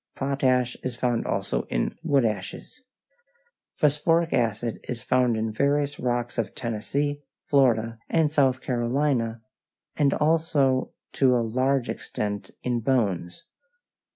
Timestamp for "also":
1.27-1.61, 10.15-10.89